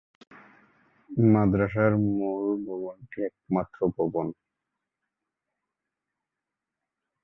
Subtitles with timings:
[1.27, 4.27] মাদ্রাসার মূল ভবনটি একটি মাত্র ভবন।